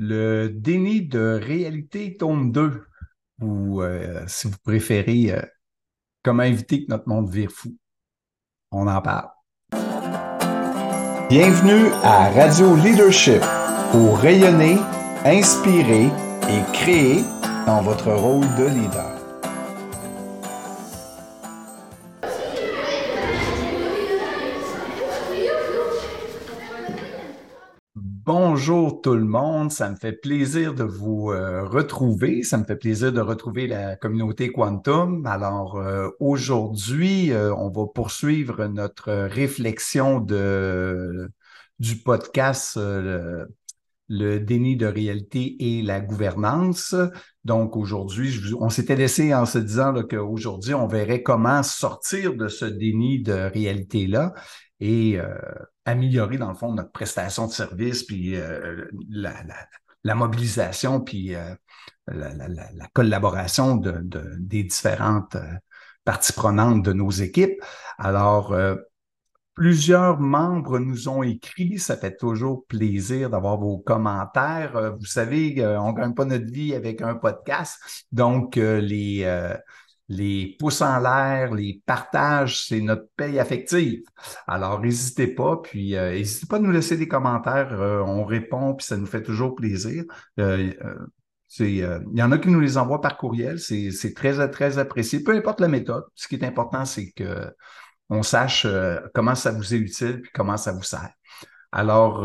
le 0.00 0.48
déni 0.48 1.02
de 1.02 1.38
réalité 1.42 2.16
tome 2.16 2.52
2, 2.52 2.84
ou 3.42 3.82
euh, 3.82 4.24
si 4.26 4.48
vous 4.48 4.56
préférez, 4.64 5.32
euh, 5.32 5.42
comment 6.22 6.42
éviter 6.42 6.86
que 6.86 6.90
notre 6.90 7.06
monde 7.06 7.28
vire 7.28 7.50
fou. 7.50 7.76
On 8.70 8.86
en 8.86 9.02
parle. 9.02 9.28
Bienvenue 11.28 11.92
à 12.02 12.30
Radio 12.30 12.74
Leadership 12.76 13.42
pour 13.92 14.18
rayonner, 14.18 14.78
inspirer 15.26 16.06
et 16.06 16.72
créer 16.72 17.22
dans 17.66 17.82
votre 17.82 18.10
rôle 18.10 18.46
de 18.56 18.68
leader. 18.68 19.19
Bonjour 28.24 29.00
tout 29.00 29.14
le 29.14 29.24
monde, 29.24 29.72
ça 29.72 29.88
me 29.88 29.96
fait 29.96 30.12
plaisir 30.12 30.74
de 30.74 30.84
vous 30.84 31.30
euh, 31.30 31.64
retrouver, 31.64 32.42
ça 32.42 32.58
me 32.58 32.64
fait 32.64 32.76
plaisir 32.76 33.12
de 33.12 33.20
retrouver 33.20 33.66
la 33.66 33.96
communauté 33.96 34.52
Quantum. 34.52 35.24
Alors 35.26 35.76
euh, 35.78 36.10
aujourd'hui, 36.20 37.32
euh, 37.32 37.54
on 37.54 37.70
va 37.70 37.86
poursuivre 37.86 38.66
notre 38.66 39.10
réflexion 39.10 40.20
de, 40.20 41.30
du 41.78 41.96
podcast 41.96 42.78
le, 44.10 44.38
déni 44.38 44.76
de 44.76 44.86
réalité 44.86 45.56
et 45.58 45.82
la 45.82 46.00
gouvernance. 46.00 46.94
Donc 47.44 47.76
aujourd'hui, 47.76 48.38
on 48.60 48.68
s'était 48.68 48.96
laissé 48.96 49.32
en 49.34 49.46
se 49.46 49.58
disant 49.58 49.94
qu'aujourd'hui, 50.02 50.74
on 50.74 50.86
verrait 50.86 51.22
comment 51.22 51.62
sortir 51.62 52.34
de 52.34 52.48
ce 52.48 52.66
déni 52.66 53.22
de 53.22 53.32
réalité-là 53.32 54.34
et 54.80 55.18
améliorer, 55.90 56.38
dans 56.38 56.48
le 56.48 56.54
fond, 56.54 56.72
notre 56.72 56.92
prestation 56.92 57.46
de 57.46 57.52
service, 57.52 58.04
puis 58.04 58.36
euh, 58.36 58.86
la, 59.08 60.14
mobilisation, 60.14 61.00
puis 61.00 61.34
euh, 61.34 61.54
la, 62.06 62.88
collaboration 62.92 63.76
de, 63.76 64.02
des 64.38 64.64
différentes 64.64 65.36
euh, 65.36 65.54
parties 66.04 66.32
prenantes 66.32 66.82
de 66.82 66.92
nos 66.92 67.10
équipes. 67.10 67.62
Alors, 67.98 68.56
plusieurs 69.60 70.18
membres 70.18 70.78
nous 70.78 71.10
ont 71.10 71.22
écrit. 71.22 71.78
Ça 71.78 71.98
fait 71.98 72.16
toujours 72.16 72.64
plaisir 72.66 73.28
d'avoir 73.28 73.58
vos 73.58 73.76
commentaires. 73.76 74.96
Vous 74.98 75.04
savez, 75.04 75.62
on 75.78 75.92
ne 75.92 75.96
gagne 75.98 76.14
pas 76.14 76.24
notre 76.24 76.50
vie 76.50 76.74
avec 76.74 77.02
un 77.02 77.14
podcast. 77.14 77.78
Donc, 78.10 78.56
les, 78.56 79.26
les 80.10 80.56
pouces 80.58 80.82
en 80.82 80.98
l'air, 80.98 81.52
les 81.54 81.82
partages, 81.86 82.66
c'est 82.66 82.80
notre 82.80 83.06
paye 83.16 83.38
affective. 83.38 84.02
Alors, 84.46 84.80
n'hésitez 84.80 85.28
pas, 85.28 85.58
puis 85.62 85.94
euh, 85.94 86.12
n'hésitez 86.12 86.46
pas 86.46 86.56
à 86.56 86.58
nous 86.58 86.72
laisser 86.72 86.96
des 86.96 87.06
commentaires. 87.06 87.80
Euh, 87.80 88.00
on 88.00 88.24
répond, 88.24 88.74
puis 88.74 88.86
ça 88.86 88.96
nous 88.96 89.06
fait 89.06 89.22
toujours 89.22 89.54
plaisir. 89.54 90.04
Euh, 90.40 90.72
il 91.58 92.08
y 92.14 92.22
en 92.22 92.32
a 92.32 92.38
qui 92.38 92.48
nous 92.48 92.60
les 92.60 92.78
envoient 92.78 93.00
par 93.00 93.18
courriel. 93.18 93.60
C'est 93.60 94.14
très, 94.14 94.48
très 94.50 94.78
apprécié. 94.78 95.22
Peu 95.22 95.34
importe 95.36 95.60
la 95.60 95.68
méthode. 95.68 96.04
Ce 96.14 96.28
qui 96.28 96.36
est 96.36 96.44
important, 96.44 96.86
c'est 96.86 97.10
que 97.12 97.52
on 98.10 98.22
sache 98.22 98.66
comment 99.14 99.34
ça 99.34 99.52
vous 99.52 99.74
est 99.74 99.78
utile, 99.78 100.20
puis 100.22 100.30
comment 100.34 100.56
ça 100.56 100.72
vous 100.72 100.82
sert. 100.82 101.10
Alors, 101.72 102.22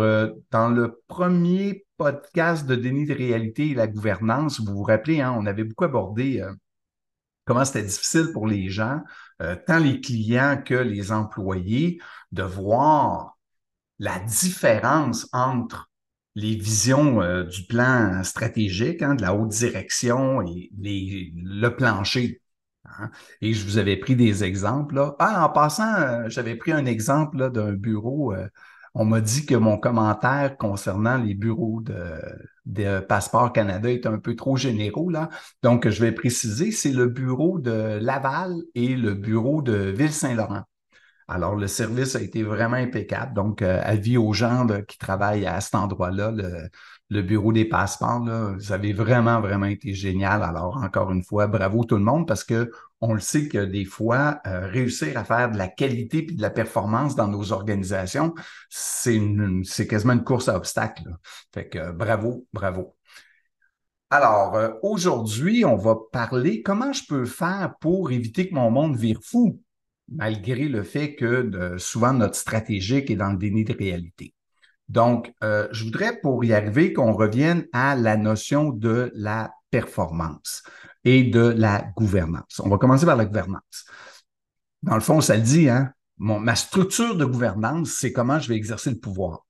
dans 0.51 0.69
le 0.69 1.01
premier 1.07 1.85
podcast 1.97 2.65
de 2.65 2.75
déni 2.75 3.05
de 3.05 3.13
réalité 3.13 3.69
et 3.69 3.75
la 3.75 3.87
gouvernance, 3.87 4.59
vous 4.59 4.73
vous 4.73 4.83
rappelez, 4.83 5.21
hein, 5.21 5.33
on 5.37 5.45
avait 5.45 5.63
beaucoup 5.63 5.85
abordé 5.85 6.43
comment 7.45 7.63
c'était 7.63 7.83
difficile 7.83 8.31
pour 8.33 8.47
les 8.47 8.69
gens, 8.69 9.01
euh, 9.41 9.55
tant 9.67 9.79
les 9.79 10.01
clients 10.01 10.61
que 10.63 10.73
les 10.73 11.11
employés, 11.11 11.99
de 12.31 12.43
voir 12.43 13.37
la 13.99 14.19
différence 14.19 15.29
entre 15.31 15.89
les 16.35 16.55
visions 16.55 17.21
euh, 17.21 17.43
du 17.43 17.65
plan 17.65 18.23
stratégique, 18.23 19.01
hein, 19.01 19.15
de 19.15 19.21
la 19.21 19.33
haute 19.33 19.51
direction 19.51 20.41
et 20.41 20.69
le 20.73 21.69
plancher. 21.69 22.41
Hein. 22.99 23.09
Et 23.41 23.53
je 23.53 23.65
vous 23.65 23.77
avais 23.77 23.97
pris 23.97 24.15
des 24.15 24.43
exemples. 24.43 24.95
Là. 24.95 25.15
Ah, 25.19 25.45
en 25.45 25.49
passant, 25.49 25.93
euh, 25.95 26.29
j'avais 26.29 26.55
pris 26.55 26.71
un 26.71 26.85
exemple 26.85 27.51
d'un 27.51 27.73
bureau 27.73 28.33
on 28.95 29.03
m'a 29.03 29.19
dit 29.19 29.45
que 29.45 29.55
mon 29.55 29.77
commentaire 29.77 30.57
concernant 30.57 31.17
les 31.17 31.35
bureaux 31.35 31.81
de, 31.81 32.99
Passeport 33.01 33.51
Canada 33.51 33.91
est 33.91 34.05
un 34.05 34.17
peu 34.19 34.35
trop 34.35 34.55
généraux, 34.55 35.09
là. 35.09 35.29
Donc, 35.61 35.87
je 35.87 36.01
vais 36.01 36.13
préciser, 36.13 36.71
c'est 36.71 36.93
le 36.93 37.07
bureau 37.07 37.59
de 37.59 37.99
Laval 38.01 38.55
et 38.73 38.95
le 38.95 39.13
bureau 39.13 39.61
de 39.61 39.73
Ville-Saint-Laurent. 39.73 40.63
Alors, 41.27 41.55
le 41.55 41.67
service 41.67 42.15
a 42.15 42.21
été 42.21 42.43
vraiment 42.43 42.77
impeccable. 42.77 43.33
Donc, 43.33 43.61
euh, 43.61 43.81
avis 43.83 44.17
aux 44.17 44.33
gens 44.33 44.65
qui 44.87 44.97
travaillent 44.97 45.45
à 45.45 45.59
cet 45.59 45.75
endroit-là, 45.75 46.31
bureau 47.09 47.53
des 47.53 47.65
passeports, 47.65 48.23
là, 48.25 48.53
vous 48.57 48.71
avez 48.71 48.93
vraiment, 48.93 49.39
vraiment 49.41 49.67
été 49.67 49.93
génial. 49.93 50.43
Alors, 50.43 50.77
encore 50.77 51.11
une 51.11 51.23
fois, 51.23 51.47
bravo 51.47 51.83
tout 51.83 51.97
le 51.97 52.03
monde 52.03 52.27
parce 52.27 52.43
que 52.43 52.71
on 53.01 53.13
le 53.13 53.19
sait 53.19 53.47
que 53.47 53.63
des 53.65 53.85
fois, 53.85 54.39
euh, 54.47 54.67
réussir 54.67 55.17
à 55.17 55.23
faire 55.23 55.51
de 55.51 55.57
la 55.57 55.67
qualité 55.67 56.23
puis 56.23 56.35
de 56.35 56.41
la 56.41 56.49
performance 56.49 57.15
dans 57.15 57.27
nos 57.27 57.51
organisations, 57.51 58.33
c'est 58.69 59.87
quasiment 59.87 60.13
une 60.13 60.23
course 60.23 60.49
à 60.49 60.55
obstacles. 60.55 61.15
Fait 61.53 61.67
que 61.67 61.91
bravo, 61.91 62.47
bravo. 62.53 62.95
Alors, 64.09 64.55
euh, 64.55 64.69
aujourd'hui, 64.81 65.65
on 65.65 65.75
va 65.75 65.97
parler 66.11 66.61
comment 66.61 66.93
je 66.93 67.03
peux 67.07 67.25
faire 67.25 67.75
pour 67.81 68.11
éviter 68.11 68.49
que 68.49 68.55
mon 68.55 68.71
monde 68.71 68.95
vire 68.95 69.19
fou, 69.21 69.61
malgré 70.11 70.67
le 70.67 70.83
fait 70.83 71.15
que 71.15 71.75
souvent 71.77 72.13
notre 72.13 72.35
stratégique 72.35 73.11
est 73.11 73.15
dans 73.15 73.31
le 73.31 73.37
déni 73.37 73.65
de 73.65 73.73
réalité. 73.73 74.34
Donc, 74.89 75.33
euh, 75.43 75.67
je 75.71 75.83
voudrais 75.83 76.19
pour 76.21 76.43
y 76.43 76.53
arriver 76.53 76.93
qu'on 76.93 77.13
revienne 77.13 77.65
à 77.73 77.95
la 77.95 78.17
notion 78.17 78.69
de 78.69 79.11
la 79.15 79.51
performance 79.71 80.63
et 81.03 81.23
de 81.23 81.41
la 81.41 81.85
gouvernance. 81.95 82.61
On 82.63 82.69
va 82.69 82.77
commencer 82.77 83.05
par 83.05 83.15
la 83.15 83.25
gouvernance. 83.25 83.85
Dans 84.83 84.95
le 84.95 85.01
fond, 85.01 85.21
ça 85.21 85.35
le 85.35 85.41
dit, 85.41 85.69
hein? 85.69 85.91
ma 86.17 86.55
structure 86.55 87.15
de 87.15 87.25
gouvernance, 87.25 87.89
c'est 87.89 88.13
comment 88.13 88.39
je 88.39 88.49
vais 88.49 88.55
exercer 88.55 88.91
le 88.91 88.99
pouvoir. 88.99 89.45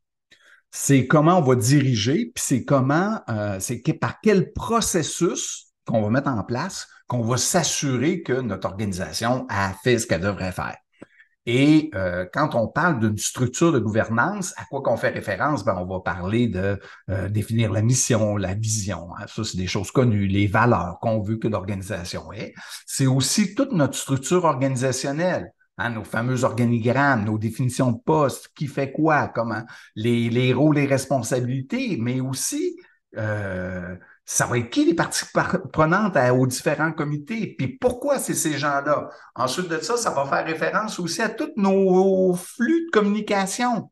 C'est 0.72 1.08
comment 1.08 1.40
on 1.40 1.42
va 1.42 1.56
diriger, 1.56 2.32
puis 2.34 2.44
c'est 2.44 2.66
comment, 2.66 3.22
euh, 3.30 3.60
c'est 3.60 3.82
par 4.00 4.20
quel 4.22 4.52
processus 4.54 5.74
qu'on 5.86 6.02
va 6.02 6.10
mettre 6.10 6.30
en 6.30 6.44
place 6.44 6.88
qu'on 7.08 7.22
va 7.22 7.38
s'assurer 7.38 8.24
que 8.24 8.34
notre 8.34 8.68
organisation 8.68 9.46
a 9.50 9.74
fait 9.74 10.00
ce 10.00 10.08
qu'elle 10.08 10.22
devrait 10.22 10.52
faire. 10.52 10.76
Et 11.46 11.92
euh, 11.94 12.26
quand 12.34 12.56
on 12.56 12.68
parle 12.68 13.00
d'une 13.00 13.18
structure 13.18 13.72
de 13.72 13.80
gouvernance, 13.80 14.54
à 14.58 14.66
quoi 14.66 14.82
qu'on 14.82 14.98
fait 14.98 15.10
référence? 15.10 15.64
Ben, 15.64 15.76
on 15.78 15.86
va 15.86 16.00
parler 16.00 16.48
de 16.48 16.80
euh, 17.10 17.30
définir 17.30 17.72
la 17.72 17.82
mission, 17.82 18.38
la 18.38 18.56
vision. 18.56 19.10
Hein. 19.18 19.26
Ça, 19.28 19.44
c'est 19.44 19.58
des 19.58 19.68
choses 19.68 19.92
connues, 19.92 20.28
les 20.28 20.48
valeurs 20.48 20.98
qu'on 21.02 21.22
veut 21.22 21.38
que 21.38 21.48
l'organisation 21.48 22.34
ait. 22.34 22.54
C'est 22.88 23.08
aussi 23.08 23.54
toute 23.54 23.74
notre 23.74 23.98
structure 23.98 24.46
organisationnelle. 24.46 25.52
Hein, 25.78 25.90
nos 25.90 26.06
fameux 26.06 26.46
organigrammes, 26.46 27.26
nos 27.26 27.38
définitions 27.38 27.92
de 27.92 28.00
poste, 28.00 28.50
qui 28.56 28.68
fait 28.68 28.94
quoi, 28.94 29.28
comment, 29.28 29.62
les, 29.98 30.30
les 30.30 30.54
rôles 30.54 30.78
et 30.78 30.86
responsabilités, 30.86 31.98
mais 32.00 32.22
aussi 32.22 32.78
euh, 33.18 33.98
ça 34.26 34.48
va 34.48 34.58
être 34.58 34.72
qui 34.72 34.86
les 34.86 34.96
parties 34.96 35.26
prenantes 35.72 36.18
aux 36.34 36.48
différents 36.48 36.92
comités, 36.92 37.56
puis 37.58 37.78
pourquoi 37.78 38.18
c'est 38.18 38.34
ces 38.34 38.58
gens-là? 38.58 39.10
Ensuite 39.36 39.68
de 39.68 39.80
ça, 39.80 39.98
ça 39.98 40.10
va 40.10 40.26
faire 40.26 40.46
référence 40.46 41.00
aussi 41.00 41.22
à 41.22 41.30
tous 41.30 41.52
nos 41.58 42.34
flux 42.34 42.88
de 42.88 42.92
communication. 42.92 43.92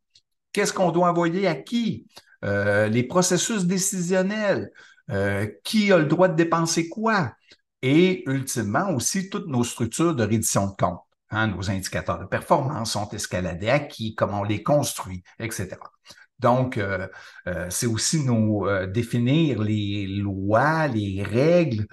Qu'est-ce 0.51 0.73
qu'on 0.73 0.91
doit 0.91 1.09
envoyer 1.09 1.47
à 1.47 1.55
qui? 1.55 2.07
Euh, 2.43 2.87
les 2.87 3.03
processus 3.03 3.65
décisionnels, 3.65 4.71
euh, 5.11 5.47
qui 5.63 5.91
a 5.91 5.97
le 5.97 6.05
droit 6.05 6.27
de 6.27 6.35
dépenser 6.35 6.89
quoi? 6.89 7.33
Et 7.81 8.23
ultimement 8.29 8.89
aussi 8.91 9.29
toutes 9.29 9.47
nos 9.47 9.63
structures 9.63 10.15
de 10.15 10.23
reddition 10.23 10.67
de 10.67 10.75
compte. 10.75 11.01
Hein, 11.29 11.47
nos 11.47 11.69
indicateurs 11.69 12.19
de 12.19 12.25
performance 12.25 12.91
sont 12.91 13.09
escaladés 13.09 13.69
à 13.69 13.79
qui, 13.79 14.13
comment 14.13 14.41
on 14.41 14.43
les 14.43 14.61
construit, 14.61 15.23
etc. 15.39 15.77
Donc, 16.43 16.77
euh, 16.77 17.07
euh, 17.47 17.67
c'est 17.69 17.87
aussi 17.87 18.19
nous 18.19 18.67
euh, 18.67 18.85
définir 18.85 19.61
les 19.61 20.05
lois, 20.07 20.87
les 20.87 21.23
règles 21.23 21.87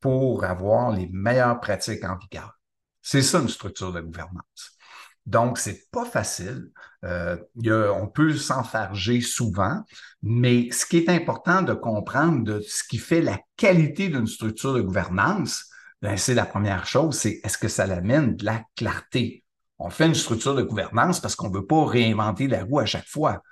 pour 0.00 0.44
avoir 0.44 0.90
les 0.90 1.06
meilleures 1.12 1.60
pratiques 1.60 2.02
en 2.02 2.16
vigueur. 2.16 2.58
C'est 3.02 3.20
ça 3.20 3.40
une 3.40 3.50
structure 3.50 3.92
de 3.92 4.00
gouvernance. 4.00 4.78
Donc, 5.26 5.58
c'est 5.58 5.90
pas 5.90 6.06
facile. 6.06 6.70
on 7.02 8.06
peut 8.08 8.34
s'enfarger 8.34 9.20
souvent, 9.20 9.84
mais 10.22 10.70
ce 10.70 10.86
qui 10.86 10.96
est 10.96 11.10
important 11.10 11.60
de 11.60 11.74
comprendre 11.74 12.42
de 12.42 12.60
ce 12.60 12.82
qui 12.88 12.96
fait 12.96 13.20
la 13.20 13.38
qualité 13.58 14.08
d'une 14.08 14.26
structure 14.26 14.72
de 14.72 14.80
gouvernance, 14.80 15.66
ben, 16.00 16.16
c'est 16.16 16.34
la 16.34 16.46
première 16.46 16.86
chose, 16.86 17.18
c'est 17.18 17.40
est-ce 17.44 17.58
que 17.58 17.68
ça 17.68 17.86
l'amène 17.86 18.34
de 18.34 18.46
la 18.46 18.62
clarté, 18.76 19.44
on 19.78 19.90
fait 19.90 20.06
une 20.06 20.14
structure 20.14 20.54
de 20.54 20.62
gouvernance 20.62 21.20
parce 21.20 21.36
qu'on 21.36 21.48
ne 21.48 21.54
veut 21.54 21.66
pas 21.66 21.84
réinventer 21.86 22.48
la 22.48 22.64
roue 22.64 22.80
à 22.80 22.86
chaque 22.86 23.06
fois. 23.06 23.42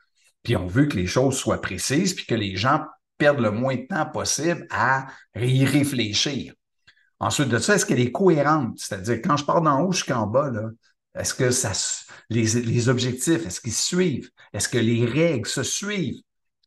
Puis 0.42 0.56
on 0.56 0.66
veut 0.66 0.86
que 0.86 0.96
les 0.96 1.06
choses 1.06 1.36
soient 1.36 1.60
précises, 1.60 2.14
puis 2.14 2.26
que 2.26 2.34
les 2.34 2.56
gens 2.56 2.84
perdent 3.18 3.40
le 3.40 3.50
moins 3.50 3.76
de 3.76 3.86
temps 3.86 4.06
possible 4.06 4.66
à 4.70 5.06
y 5.34 5.64
réfléchir. 5.64 6.54
Ensuite 7.18 7.48
de 7.48 7.58
ça, 7.58 7.74
est-ce 7.74 7.86
qu'elle 7.86 8.00
est 8.00 8.12
cohérente? 8.12 8.78
C'est-à-dire, 8.78 9.20
quand 9.24 9.36
je 9.36 9.44
pars 9.44 9.62
d'en 9.62 9.80
haut 9.82 9.92
jusqu'en 9.92 10.26
bas, 10.26 10.50
est-ce 11.14 11.32
que 11.32 11.50
ça, 11.50 11.72
les, 12.28 12.44
les 12.44 12.88
objectifs, 12.88 13.46
est-ce 13.46 13.60
qu'ils 13.60 13.72
suivent? 13.72 14.30
Est-ce 14.52 14.68
que 14.68 14.78
les 14.78 15.06
règles 15.06 15.48
se 15.48 15.62
suivent? 15.62 16.20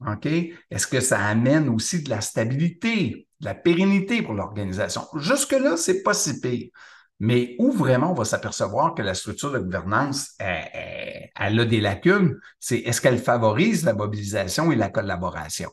OK? 0.05 0.25
Est-ce 0.25 0.87
que 0.87 1.01
ça 1.01 1.19
amène 1.19 1.69
aussi 1.69 2.01
de 2.01 2.09
la 2.09 2.21
stabilité, 2.21 3.27
de 3.39 3.45
la 3.45 3.53
pérennité 3.53 4.21
pour 4.21 4.33
l'organisation? 4.33 5.03
Jusque-là, 5.17 5.77
c'est 5.77 6.01
pas 6.01 6.13
si 6.13 6.39
pire. 6.39 6.69
Mais 7.19 7.55
où 7.59 7.71
vraiment 7.71 8.11
on 8.11 8.15
va 8.15 8.23
s'apercevoir 8.23 8.95
que 8.95 9.01
la 9.01 9.13
structure 9.13 9.51
de 9.51 9.59
gouvernance, 9.59 10.35
elle, 10.39 11.29
a 11.35 11.65
des 11.65 11.81
lacunes, 11.81 12.39
c'est 12.59 12.77
est-ce 12.79 13.01
qu'elle 13.01 13.19
favorise 13.19 13.83
la 13.83 13.93
mobilisation 13.93 14.71
et 14.71 14.75
la 14.75 14.89
collaboration? 14.89 15.69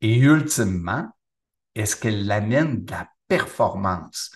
Et 0.00 0.18
ultimement, 0.18 1.08
est-ce 1.74 1.96
qu'elle 1.96 2.30
amène 2.30 2.84
de 2.84 2.92
la 2.92 3.08
performance? 3.26 4.30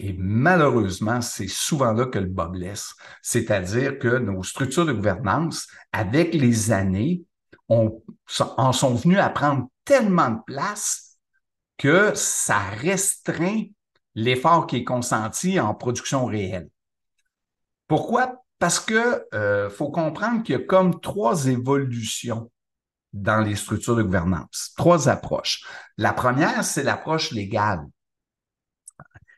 Et 0.00 0.14
malheureusement, 0.18 1.20
c'est 1.20 1.46
souvent 1.48 1.92
là 1.92 2.06
que 2.06 2.18
le 2.18 2.26
bas 2.26 2.48
blesse. 2.48 2.94
C'est-à-dire 3.22 3.98
que 3.98 4.18
nos 4.18 4.42
structures 4.42 4.86
de 4.86 4.92
gouvernance, 4.92 5.68
avec 5.92 6.34
les 6.34 6.72
années, 6.72 7.22
en 7.68 8.72
sont 8.72 8.94
venues 8.94 9.18
à 9.18 9.28
prendre 9.28 9.68
tellement 9.84 10.30
de 10.30 10.40
place 10.44 11.18
que 11.78 12.12
ça 12.14 12.58
restreint 12.58 13.64
l'effort 14.14 14.66
qui 14.66 14.76
est 14.76 14.84
consenti 14.84 15.60
en 15.60 15.74
production 15.74 16.26
réelle. 16.26 16.68
Pourquoi? 17.86 18.44
Parce 18.58 18.78
que 18.78 19.26
euh, 19.34 19.70
faut 19.70 19.90
comprendre 19.90 20.42
qu'il 20.42 20.54
y 20.54 20.58
a 20.58 20.62
comme 20.62 21.00
trois 21.00 21.46
évolutions 21.46 22.50
dans 23.12 23.40
les 23.40 23.56
structures 23.56 23.96
de 23.96 24.02
gouvernance, 24.02 24.72
trois 24.76 25.08
approches. 25.08 25.64
La 25.96 26.12
première, 26.12 26.64
c'est 26.64 26.82
l'approche 26.82 27.32
légale. 27.32 27.84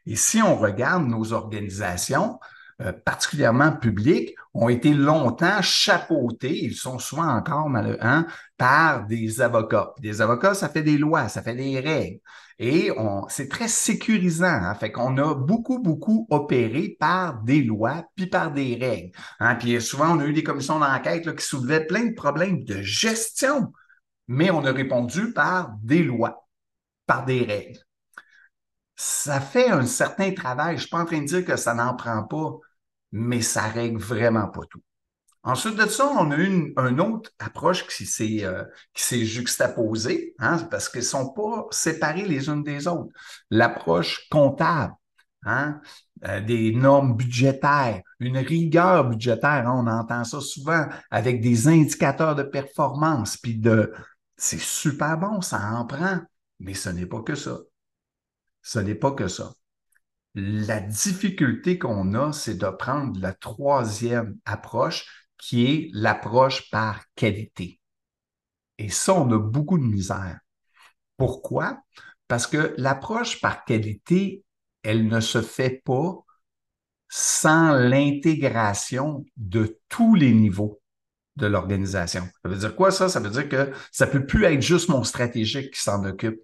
Et 0.05 0.17
si 0.17 0.43
on 0.43 0.57
regarde 0.57 1.07
nos 1.07 1.33
organisations, 1.33 2.41
euh, 2.83 2.93
particulièrement 2.93 3.73
publiques, 3.73 4.35
ont 4.55 4.69
été 4.69 4.93
longtemps 4.93 5.63
chapeautés, 5.63 6.65
ils 6.65 6.75
sont 6.75 6.99
souvent 6.99 7.29
encore 7.29 7.69
malheureux, 7.69 7.99
hein, 8.01 8.27
par 8.59 9.07
des 9.07 9.41
avocats. 9.41 9.95
Des 10.01 10.21
avocats, 10.21 10.55
ça 10.55 10.69
fait 10.69 10.83
des 10.83 10.99
lois, 10.99 11.29
ça 11.29 11.43
fait 11.43 11.55
des 11.55 11.81
règles. 11.81 12.21
Et 12.59 12.91
c'est 13.29 13.49
très 13.49 13.67
sécurisant. 13.69 14.47
Hein, 14.47 14.75
fait 14.75 14.93
qu'on 14.93 15.17
a 15.19 15.35
beaucoup, 15.35 15.79
beaucoup 15.81 16.27
opéré 16.31 16.97
par 17.01 17.43
des 17.43 17.63
lois 17.63 18.05
puis 18.15 18.27
par 18.27 18.53
des 18.53 18.77
règles. 18.77 19.11
Hein. 19.41 19.57
Puis 19.57 19.81
souvent, 19.81 20.17
on 20.17 20.21
a 20.21 20.27
eu 20.27 20.33
des 20.33 20.45
commissions 20.45 20.79
d'enquête 20.79 21.35
qui 21.35 21.45
soulevaient 21.45 21.87
plein 21.87 22.05
de 22.07 22.15
problèmes 22.15 22.63
de 22.65 22.83
gestion, 22.83 23.73
mais 24.29 24.51
on 24.51 24.65
a 24.65 24.73
répondu 24.73 25.33
par 25.33 25.75
des 25.83 26.03
lois, 26.05 26.47
par 27.07 27.25
des 27.25 27.43
règles 27.43 27.81
ça 29.03 29.41
fait 29.41 29.69
un 29.69 29.87
certain 29.87 30.33
travail. 30.33 30.71
Je 30.71 30.75
ne 30.75 30.81
suis 30.81 30.91
pas 30.91 31.01
en 31.01 31.05
train 31.05 31.21
de 31.21 31.27
dire 31.27 31.45
que 31.45 31.57
ça 31.57 31.75
n'en 31.75 31.95
prend 31.95 32.23
pas, 32.25 32.59
mais 33.13 33.43
ça 33.43 33.63
règle 33.63 33.99
vraiment 33.99 34.49
pas 34.49 34.63
tout. 34.71 34.83
Ensuite 35.45 35.77
de 35.77 35.87
ça, 35.87 36.07
on 36.07 36.31
a 36.31 36.37
eu 36.37 36.47
une, 36.47 37.01
autre 37.01 37.31
approche 37.41 37.87
qui 37.89 38.07
s'est 38.07 38.45
euh, 38.45 38.65
juxtaposée, 38.95 40.35
hein, 40.39 40.59
parce 40.71 40.89
qu'ils 40.89 41.03
sont 41.03 41.33
pas 41.33 41.67
séparés 41.73 42.27
les 42.27 42.49
unes 42.49 42.63
des 42.63 42.87
autres. 42.87 43.11
L'approche 43.51 44.29
comptable, 44.31 44.95
hein, 45.45 45.81
euh, 46.25 46.41
des 46.41 46.73
normes 46.73 47.17
budgétaires, 47.17 48.03
une 48.21 48.39
rigueur 48.39 49.09
budgétaire, 49.09 49.69
hein, 49.69 49.75
on 49.85 49.89
entend 49.89 50.23
ça 50.23 50.41
souvent 50.41 50.87
avec 51.11 51.41
des 51.41 51.67
indicateurs 51.67 52.37
de 52.37 52.45
performance, 52.45 53.37
puis 53.37 53.59
de 53.59 53.93
c'est 54.37 54.61
super 54.61 55.19
bon, 55.19 55.41
ça 55.41 55.73
en 55.73 55.87
prend, 55.87 56.21
mais 56.61 56.75
ce 56.75 56.89
n'est 56.89 57.07
pas 57.07 57.23
que 57.23 57.35
ça. 57.35 57.59
Ce 58.63 58.79
n'est 58.79 58.95
pas 58.95 59.13
que 59.13 59.27
ça. 59.29 59.53
La 60.35 60.81
difficulté 60.81 61.79
qu'on 61.79 62.15
a, 62.15 62.33
c'est 62.33 62.57
de 62.57 62.69
prendre 62.69 63.21
la 63.21 63.33
troisième 63.35 64.39
approche, 64.45 65.07
qui 65.37 65.67
est 65.67 65.91
l'approche 65.93 66.71
par 66.71 67.03
qualité. 67.17 67.81
Et 68.79 68.89
ça, 68.89 69.15
on 69.15 69.31
a 69.33 69.39
beaucoup 69.39 69.79
de 69.79 69.85
misère. 69.85 70.39
Pourquoi? 71.17 71.83
Parce 72.29 72.47
que 72.47 72.75
l'approche 72.79 73.41
par 73.41 73.65
qualité, 73.65 74.45
elle 74.83 75.07
ne 75.07 75.21
se 75.21 75.43
fait 75.43 75.83
pas 75.85 76.25
sans 77.09 77.73
l'intégration 77.73 79.25
de 79.37 79.79
tous 79.89 80.15
les 80.15 80.33
niveaux 80.33 80.81
de 81.37 81.47
l'organisation. 81.47 82.27
Ça 82.43 82.49
veut 82.49 82.57
dire 82.57 82.75
quoi 82.75 82.91
ça? 82.91 83.09
Ça 83.09 83.21
veut 83.21 83.31
dire 83.31 83.49
que 83.49 83.73
ça 83.91 84.07
peut 84.07 84.25
plus 84.25 84.45
être 84.45 84.63
juste 84.63 84.89
mon 84.89 85.05
stratégique 85.05 85.75
qui 85.75 85.81
s'en 85.81 86.05
occupe 86.05 86.41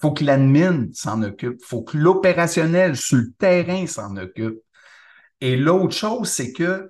faut 0.00 0.12
que 0.12 0.24
l'admin 0.24 0.86
s'en 0.92 1.22
occupe, 1.22 1.62
faut 1.64 1.82
que 1.82 1.96
l'opérationnel 1.96 2.96
sur 2.96 3.18
le 3.18 3.32
terrain 3.32 3.86
s'en 3.86 4.16
occupe. 4.16 4.60
Et 5.40 5.56
l'autre 5.56 5.94
chose, 5.94 6.28
c'est 6.28 6.52
que 6.52 6.88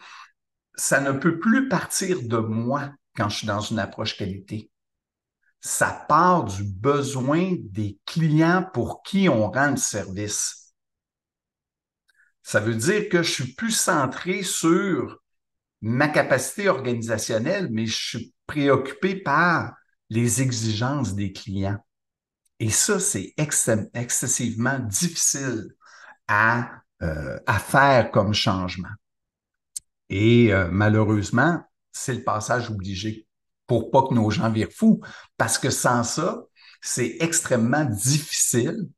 ça 0.75 1.00
ne 1.00 1.12
peut 1.12 1.38
plus 1.38 1.69
partir 1.69 2.22
de 2.22 2.38
moi 2.38 2.93
quand 3.16 3.28
je 3.28 3.38
suis 3.38 3.46
dans 3.46 3.60
une 3.60 3.78
approche 3.78 4.16
qualité. 4.16 4.70
Ça 5.60 6.06
part 6.08 6.44
du 6.44 6.62
besoin 6.62 7.56
des 7.58 7.99
clients 8.06 8.64
pour 8.72 9.02
qui 9.02 9.28
on 9.28 9.50
rend 9.50 9.72
le 9.72 9.76
service. 9.76 10.72
Ça 12.43 12.61
veut 12.61 12.76
dire 12.76 13.08
que 13.08 13.22
je 13.22 13.31
suis 13.31 13.54
plus 13.54 13.72
centré 13.72 14.43
sur 14.43 15.19
ma 15.81 16.08
capacité 16.08 16.69
organisationnelle, 16.69 17.69
mais 17.70 17.87
je 17.87 17.96
suis 17.96 18.34
préoccupé 18.46 19.16
par 19.16 19.75
les 20.11 20.40
exigences 20.40 21.14
des 21.14 21.32
clients. 21.32 21.78
Et 22.60 22.70
ça, 22.70 22.99
c'est 22.99 23.34
excessivement 23.37 24.78
difficile 24.81 25.69
à, 26.26 26.82
euh, 27.02 27.38
à 27.46 27.58
faire 27.58 28.10
comme 28.10 28.34
changement. 28.34 28.88
Et 30.08 30.52
euh, 30.52 30.69
malheureusement, 30.70 31.62
c'est 31.93 32.14
le 32.14 32.25
passage 32.25 32.70
obligé 32.70 33.26
pour 33.66 33.90
pas 33.90 34.02
que 34.08 34.14
nos 34.14 34.31
gens 34.31 34.50
virent 34.50 34.72
fous, 34.75 35.00
parce 35.37 35.58
que 35.58 35.70
sans 35.70 36.02
ça, 36.02 36.43
c'est 36.81 37.16
extrêmement 37.20 37.84
difficile 37.84 38.88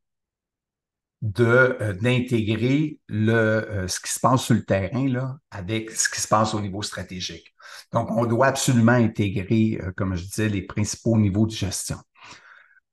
de 1.23 1.45
euh, 1.45 1.93
d'intégrer 1.93 2.99
le 3.09 3.85
ce 3.89 4.01
qui 4.01 4.11
se 4.11 4.21
passe 4.21 4.45
sur 4.45 4.55
le 4.55 4.65
terrain 4.65 5.07
là 5.07 5.39
avec 5.51 5.91
ce 5.91 6.09
qui 6.09 6.19
se 6.21 6.29
passe 6.29 6.55
au 6.55 6.61
niveau 6.61 6.81
stratégique. 6.83 7.55
Donc, 7.93 8.11
on 8.11 8.25
doit 8.25 8.47
absolument 8.47 8.93
intégrer, 8.93 9.79
comme 9.97 10.17
je 10.17 10.25
disais, 10.25 10.49
les 10.49 10.63
principaux 10.63 11.19
niveaux 11.19 11.47
de 11.47 11.53
gestion. 11.53 11.99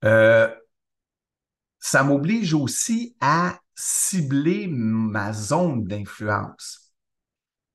Euh, 0.06 0.48
ça 1.80 2.04
m'oblige 2.04 2.54
aussi 2.54 3.16
à 3.22 3.60
cibler 3.76 4.68
ma 4.68 5.34
zone 5.34 5.86
d'influence. 5.86 6.94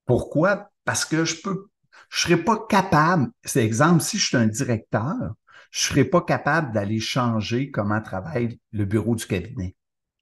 Pourquoi? 0.04 0.70
Parce 0.84 1.04
que 1.04 1.24
je 1.24 1.40
peux, 1.42 1.68
je 2.10 2.20
serais 2.20 2.36
pas 2.36 2.66
capable, 2.68 3.30
c'est 3.44 3.64
exemple, 3.64 4.02
si 4.02 4.18
je 4.18 4.26
suis 4.26 4.36
un 4.36 4.46
directeur, 4.46 5.34
je 5.70 5.86
serais 5.86 6.04
pas 6.04 6.20
capable 6.20 6.72
d'aller 6.72 7.00
changer 7.00 7.70
comment 7.70 8.02
travaille 8.02 8.60
le 8.72 8.84
bureau 8.84 9.14
du 9.14 9.26
cabinet. 9.26 9.74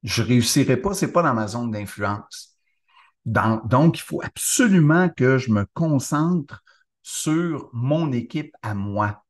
Je 0.02 0.22
réussirais 0.22 0.76
pas, 0.76 0.94
c'est 0.94 1.12
pas 1.12 1.22
dans 1.22 1.34
ma 1.34 1.48
zone 1.48 1.70
d'influence. 1.70 2.56
donc, 3.24 3.98
il 3.98 4.02
faut 4.02 4.22
absolument 4.22 5.08
que 5.10 5.38
je 5.38 5.50
me 5.50 5.66
concentre 5.74 6.62
sur 7.02 7.70
mon 7.72 8.12
équipe 8.12 8.54
à 8.62 8.74
moi 8.74 9.24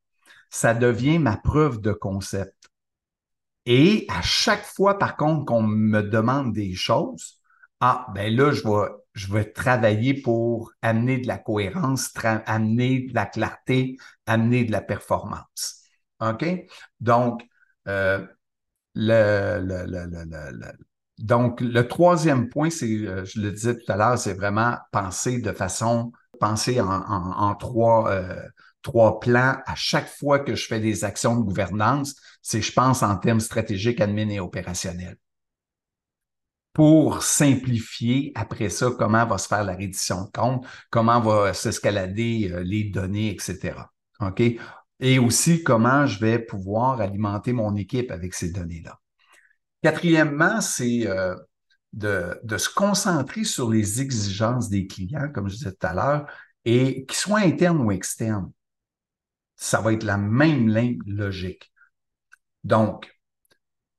ça 0.51 0.75
devient 0.75 1.17
ma 1.17 1.37
preuve 1.37 1.81
de 1.81 1.93
concept. 1.93 2.53
Et 3.65 4.05
à 4.09 4.21
chaque 4.21 4.65
fois, 4.65 4.99
par 4.99 5.17
contre, 5.17 5.45
qu'on 5.45 5.63
me 5.63 6.01
demande 6.01 6.53
des 6.53 6.75
choses, 6.75 7.39
ah, 7.79 8.07
ben 8.13 8.35
là, 8.35 8.51
je 8.51 8.63
vais, 8.63 8.89
je 9.13 9.33
vais 9.33 9.45
travailler 9.51 10.13
pour 10.21 10.71
amener 10.81 11.19
de 11.19 11.27
la 11.27 11.37
cohérence, 11.37 12.11
amener 12.23 13.07
de 13.07 13.13
la 13.15 13.25
clarté, 13.25 13.97
amener 14.25 14.65
de 14.65 14.71
la 14.71 14.81
performance. 14.81 15.81
OK? 16.19 16.45
Donc, 16.99 17.43
euh, 17.87 18.25
le, 18.93 19.59
le, 19.63 19.85
le, 19.87 20.71
donc, 21.19 21.61
le 21.61 21.87
troisième 21.87 22.49
point, 22.49 22.69
c'est, 22.69 22.87
euh, 22.87 23.23
je 23.25 23.39
le 23.39 23.51
disais 23.51 23.77
tout 23.77 23.91
à 23.91 23.95
l'heure, 23.95 24.17
c'est 24.17 24.33
vraiment 24.33 24.77
penser 24.91 25.39
de 25.39 25.51
façon, 25.51 26.11
penser 26.39 26.81
en, 26.81 26.89
en, 26.89 27.55
trois, 27.55 28.11
euh, 28.11 28.41
trois 28.81 29.19
plans 29.19 29.57
à 29.65 29.75
chaque 29.75 30.07
fois 30.07 30.39
que 30.39 30.55
je 30.55 30.65
fais 30.65 30.79
des 30.79 31.03
actions 31.03 31.35
de 31.35 31.43
gouvernance, 31.43 32.15
c'est 32.41 32.61
je 32.61 32.71
pense 32.71 33.03
en 33.03 33.15
termes 33.17 33.39
stratégiques, 33.39 34.01
admin 34.01 34.29
et 34.29 34.39
opérationnels. 34.39 35.17
Pour 36.73 37.21
simplifier 37.21 38.31
après 38.35 38.69
ça 38.69 38.91
comment 38.97 39.25
va 39.25 39.37
se 39.37 39.47
faire 39.47 39.63
la 39.63 39.75
reddition 39.75 40.23
de 40.25 40.31
compte, 40.31 40.65
comment 40.89 41.19
va 41.19 41.53
s'escalader 41.53 42.49
euh, 42.51 42.63
les 42.63 42.85
données, 42.85 43.29
etc. 43.29 43.75
OK? 44.21 44.41
Et 45.01 45.19
aussi 45.19 45.63
comment 45.63 46.05
je 46.05 46.19
vais 46.19 46.39
pouvoir 46.39 47.01
alimenter 47.01 47.51
mon 47.53 47.75
équipe 47.75 48.09
avec 48.11 48.33
ces 48.33 48.51
données-là. 48.51 48.99
Quatrièmement, 49.83 50.61
c'est 50.61 51.07
euh, 51.07 51.35
de, 51.91 52.39
de 52.43 52.57
se 52.57 52.69
concentrer 52.69 53.43
sur 53.43 53.69
les 53.69 53.99
exigences 53.99 54.69
des 54.69 54.87
clients, 54.87 55.29
comme 55.33 55.49
je 55.49 55.55
disais 55.55 55.71
tout 55.71 55.87
à 55.87 55.93
l'heure, 55.93 56.27
et 56.63 57.05
qu'ils 57.05 57.17
soient 57.17 57.39
internes 57.39 57.81
ou 57.81 57.91
externes 57.91 58.51
ça 59.61 59.79
va 59.79 59.93
être 59.93 60.03
la 60.03 60.17
même 60.17 60.67
ligne 60.67 60.99
logique. 61.05 61.71
Donc, 62.63 63.15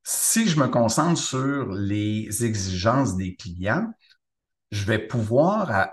si 0.03 0.49
je 0.49 0.59
me 0.59 0.67
concentre 0.67 1.21
sur 1.21 1.73
les 1.73 2.45
exigences 2.45 3.17
des 3.17 3.37
clients, 3.37 3.95
je 4.73 4.85
vais 4.85 4.99
pouvoir 4.99 5.89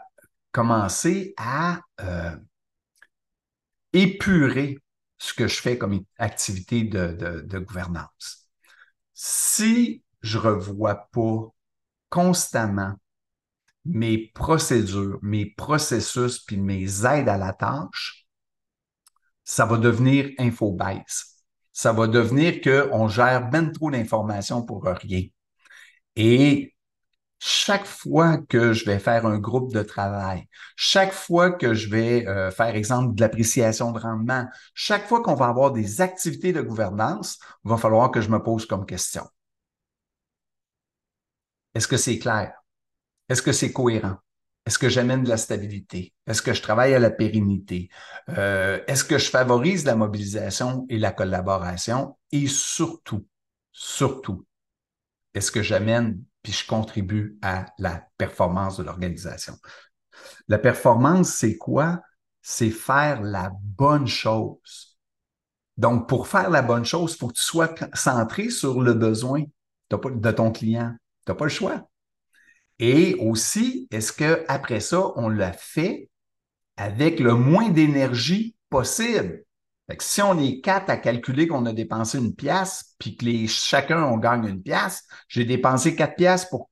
commencer 0.51 1.35
à 1.38 1.81
euh, 2.01 2.35
épurer 3.93 4.79
ce 5.19 5.35
que 5.35 5.47
je 5.47 5.61
fais 5.61 5.77
comme 5.77 6.03
activité 6.17 6.83
de, 6.83 7.59
gouvernance. 7.59 8.49
Si 9.13 10.03
je 10.21 10.39
revois 10.39 11.07
pas 11.11 11.53
constamment 12.09 12.95
mes 13.85 14.31
procédures, 14.33 15.19
mes 15.21 15.45
processus, 15.45 16.39
puis 16.39 16.57
mes 16.57 17.05
aides 17.05 17.29
à 17.29 17.38
la 17.38 17.53
tâche, 17.53 18.25
ça 19.49 19.65
va 19.65 19.77
devenir 19.77 20.29
infobase. 20.37 21.25
Ça 21.73 21.91
va 21.91 22.05
devenir 22.05 22.61
qu'on 22.61 23.07
gère 23.07 23.49
bien 23.49 23.65
trop 23.71 23.89
d'informations 23.89 24.63
pour 24.63 24.83
rien. 24.83 25.23
Et 26.15 26.75
chaque 27.39 27.85
fois 27.87 28.37
que 28.37 28.73
je 28.73 28.85
vais 28.85 28.99
faire 28.99 29.25
un 29.25 29.39
groupe 29.39 29.73
de 29.73 29.81
travail, 29.81 30.47
chaque 30.75 31.13
fois 31.13 31.51
que 31.51 31.73
je 31.73 31.89
vais 31.89 32.27
euh, 32.27 32.51
faire 32.51 32.75
exemple 32.75 33.15
de 33.15 33.21
l'appréciation 33.21 33.91
de 33.91 33.99
rendement, 33.99 34.45
chaque 34.75 35.07
fois 35.07 35.23
qu'on 35.23 35.35
va 35.35 35.47
avoir 35.47 35.71
des 35.71 35.99
activités 36.01 36.53
de 36.53 36.61
gouvernance, 36.61 37.39
il 37.65 37.71
va 37.71 37.77
falloir 37.77 38.11
que 38.11 38.21
je 38.21 38.29
me 38.29 38.43
pose 38.43 38.67
comme 38.67 38.85
question. 38.85 39.23
Est-ce 41.73 41.87
que 41.87 41.97
c'est 41.97 42.19
clair? 42.19 42.53
Est-ce 43.29 43.41
que 43.41 43.51
c'est 43.51 43.73
cohérent? 43.73 44.17
Est-ce 44.69 44.77
que 44.77 44.88
j'amène 44.88 45.23
de 45.23 45.29
la 45.29 45.38
stabilité? 45.38 46.13
Est-ce 46.27 46.43
que 46.43 46.53
je 46.53 46.61
travaille 46.61 46.93
à 46.93 46.99
la 46.99 47.09
pérennité? 47.09 47.89
Euh, 48.38 48.79
est-ce 48.85 49.03
que 49.03 49.17
je 49.17 49.27
favorise 49.27 49.83
la 49.83 49.95
mobilisation 49.95 50.85
et 50.89 50.99
la 50.99 51.11
collaboration? 51.11 52.19
Et 52.31 52.45
surtout, 52.45 53.25
surtout, 53.71 54.45
est-ce 55.33 55.51
que 55.51 55.63
j'amène 55.63 56.21
puis 56.43 56.53
je 56.53 56.67
contribue 56.67 57.39
à 57.41 57.65
la 57.79 58.05
performance 58.19 58.77
de 58.77 58.83
l'organisation? 58.83 59.55
La 60.47 60.59
performance, 60.59 61.29
c'est 61.29 61.57
quoi? 61.57 62.03
C'est 62.43 62.69
faire 62.69 63.23
la 63.23 63.51
bonne 63.51 64.05
chose. 64.05 64.99
Donc, 65.77 66.07
pour 66.07 66.27
faire 66.27 66.51
la 66.51 66.61
bonne 66.61 66.85
chose, 66.85 67.15
il 67.15 67.17
faut 67.17 67.29
que 67.29 67.33
tu 67.33 67.41
sois 67.41 67.73
centré 67.95 68.51
sur 68.51 68.81
le 68.81 68.93
besoin 68.93 69.45
de 69.89 70.31
ton 70.31 70.51
client. 70.51 70.95
Tu 71.25 71.31
n'as 71.31 71.35
pas 71.35 71.45
le 71.45 71.49
choix. 71.49 71.89
Et 72.79 73.15
aussi, 73.15 73.88
est-ce 73.91 74.13
qu'après 74.13 74.79
ça, 74.79 75.12
on 75.17 75.29
l'a 75.29 75.51
fait 75.51 76.09
avec 76.77 77.19
le 77.19 77.36
moins 77.36 77.69
d'énergie 77.69 78.55
possible? 78.69 79.43
si 80.00 80.21
on 80.21 80.38
est 80.38 80.62
quatre 80.62 80.89
à 80.89 80.98
calculer 80.98 81.48
qu'on 81.48 81.65
a 81.65 81.74
dépensé 81.74 82.19
une 82.19 82.36
pièce, 82.36 82.95
puis 83.00 83.15
que 83.15 83.25
les, 83.25 83.48
chacun 83.48 84.03
on 84.03 84.17
gagne 84.17 84.45
une 84.45 84.62
pièce, 84.62 85.03
j'ai 85.27 85.45
dépensé 85.45 85.95
quatre 85.95 86.15
pièces 86.15 86.45
pour 86.45 86.69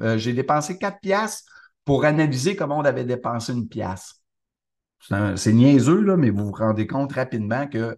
euh, 0.00 0.18
j'ai 0.18 0.32
dépensé 0.32 0.78
quatre 0.78 1.00
pièces 1.00 1.44
pour 1.84 2.04
analyser 2.04 2.54
comment 2.56 2.78
on 2.78 2.84
avait 2.84 3.04
dépensé 3.04 3.52
une 3.52 3.68
pièce. 3.68 4.22
C'est 5.36 5.52
niaiseux, 5.52 6.00
là, 6.00 6.16
mais 6.16 6.30
vous 6.30 6.46
vous 6.46 6.52
rendez 6.52 6.86
compte 6.86 7.12
rapidement 7.14 7.66
que, 7.66 7.96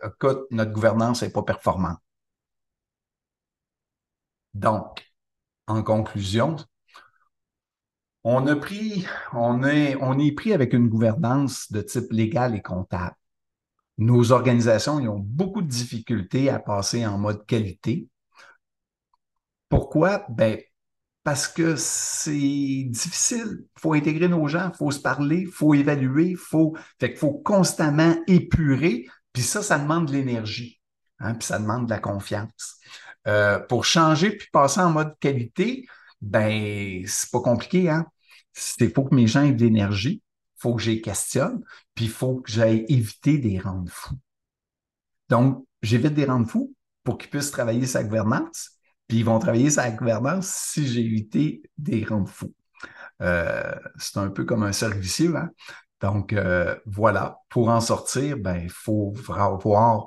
notre 0.51 0.73
gouvernance 0.73 1.23
n'est 1.23 1.31
pas 1.31 1.43
performante. 1.43 1.99
Donc, 4.55 5.13
en 5.67 5.83
conclusion, 5.83 6.57
on 8.25 8.47
a 8.47 8.57
pris, 8.57 9.07
on 9.33 9.65
est, 9.65 9.97
on 10.01 10.19
est 10.19 10.33
pris 10.33 10.53
avec 10.53 10.73
une 10.73 10.89
gouvernance 10.89 11.71
de 11.73 11.81
type 11.81 12.11
légal 12.11 12.55
et 12.55 12.63
comptable. 12.63 13.17
Nos 13.99 14.33
organisations 14.33 14.97
ont 14.97 15.19
beaucoup 15.19 15.63
de 15.63 15.69
difficultés 15.69 16.49
à 16.49 16.59
passer 16.59 17.07
en 17.07 17.19
mode 17.19 17.45
qualité. 17.47 18.09
Pourquoi? 19.69 20.25
Ben, 20.29 20.59
parce 21.25 21.47
que 21.47 21.77
c'est 21.77 22.85
difficile. 22.89 23.65
Il 23.77 23.81
faut 23.81 23.95
intégrer 23.95 24.29
nos 24.29 24.49
gens, 24.49 24.71
il 24.73 24.77
faut 24.77 24.91
se 24.91 25.01
parler, 25.01 25.41
il 25.41 25.51
faut 25.51 25.75
évaluer, 25.75 26.31
il 26.31 26.37
faut 26.37 26.75
constamment 27.45 28.17
épurer. 28.27 29.07
Puis 29.33 29.43
ça, 29.43 29.63
ça 29.63 29.79
demande 29.79 30.07
de 30.07 30.13
l'énergie. 30.13 30.81
Hein, 31.21 31.35
puis 31.35 31.47
ça 31.47 31.59
demande 31.59 31.87
de 31.87 31.91
la 31.91 32.01
confiance. 32.01 32.79
Euh, 33.29 33.61
pour 33.61 33.85
changer 33.85 34.37
puis 34.37 34.49
passer 34.53 34.81
en 34.81 34.91
mode 34.91 35.17
qualité, 35.21 35.87
ben, 36.23 37.05
c'est 37.07 37.31
pas 37.31 37.41
compliqué, 37.41 37.91
hein? 37.91 38.07
Il 38.81 38.91
faut 38.93 39.05
que 39.05 39.15
mes 39.15 39.27
gens 39.27 39.43
aient 39.43 39.53
de 39.53 39.65
l'énergie, 39.65 40.23
faut 40.57 40.75
que 40.75 40.83
j'y 40.83 41.03
questionne, 41.03 41.63
puis 41.95 42.07
il 42.07 42.11
faut 42.11 42.37
que 42.37 42.51
j'aille 42.51 42.85
éviter 42.89 43.39
des 43.39 43.59
rendre 43.59 43.91
fous. 43.91 44.17
Donc, 45.29 45.67
j'évite 45.83 46.15
des 46.15 46.25
rendre 46.25 46.49
fous 46.49 46.75
pour 47.03 47.19
qu'ils 47.19 47.31
puissent 47.31 47.51
travailler 47.51 47.87
sa 47.87 48.05
gouvernance, 48.05 48.71
puis 49.09 49.19
ils 49.19 49.25
vont 49.25 49.39
travailler 49.39 49.71
sa 49.71 49.91
gouvernance 49.91 50.49
si 50.49 50.87
j'ai 50.87 51.01
évité 51.01 51.63
des 51.77 52.05
rendre 52.05 52.29
fous. 52.29 52.55
Euh, 53.21 53.75
c'est 53.99 54.19
un 54.19 54.31
peu 54.31 54.45
comme 54.45 54.63
un 54.63 54.73
cercle 54.73 54.99
vicieux, 54.99 55.37
hein? 55.37 55.51
Donc, 56.01 56.33
euh, 56.33 56.77
voilà, 56.85 57.39
pour 57.49 57.69
en 57.69 57.81
sortir, 57.81 58.37
ben, 58.37 58.57
il 58.57 58.71
faut 58.71 59.13
voir, 59.13 59.59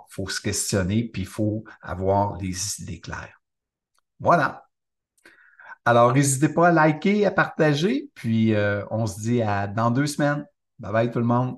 il 0.10 0.14
faut 0.14 0.28
se 0.28 0.42
questionner, 0.42 1.10
puis 1.12 1.22
il 1.22 1.28
faut 1.28 1.64
avoir 1.82 2.38
des 2.38 2.82
idées 2.82 3.00
claires. 3.00 3.42
Voilà. 4.20 4.68
Alors, 5.88 6.14
n'hésitez 6.14 6.50
pas 6.50 6.70
à 6.70 6.72
liker, 6.72 7.28
à 7.28 7.32
partager, 7.32 8.10
puis 8.16 8.56
euh, 8.56 8.84
on 8.90 9.06
se 9.06 9.20
dit 9.20 9.44
à 9.44 9.68
dans 9.68 9.92
deux 9.92 10.08
semaines. 10.08 10.44
Bye 10.80 10.92
bye 10.92 11.12
tout 11.12 11.20
le 11.20 11.26
monde. 11.26 11.58